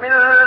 [0.00, 0.39] بسم الله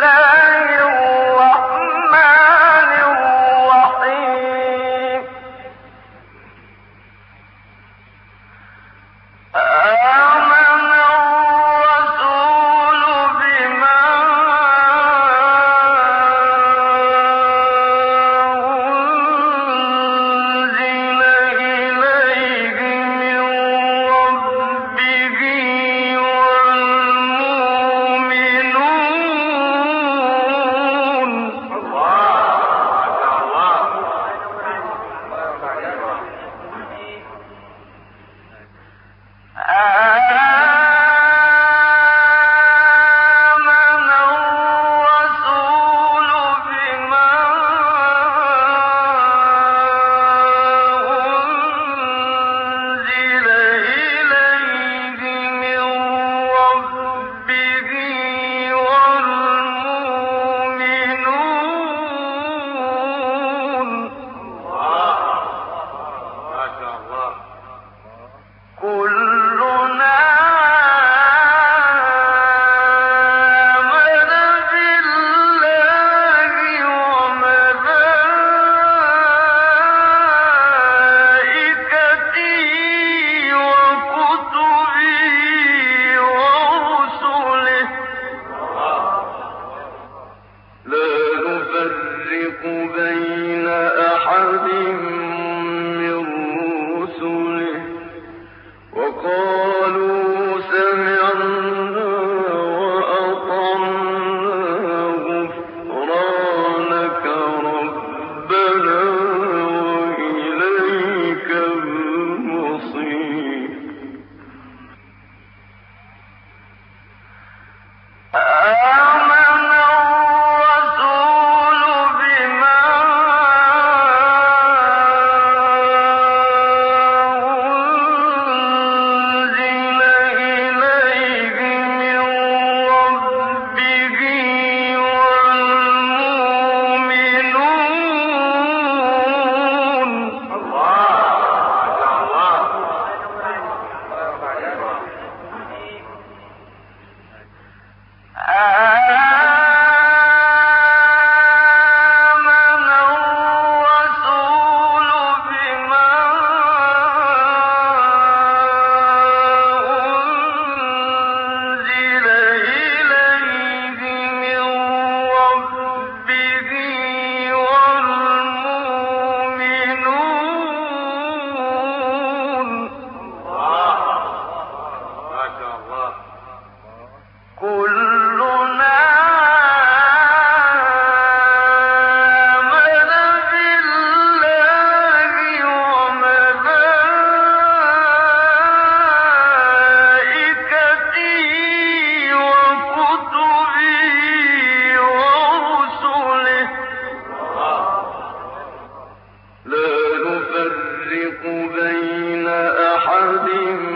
[203.25, 203.94] الأرض